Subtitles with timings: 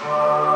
[0.00, 0.50] Oh.
[0.50, 0.53] you.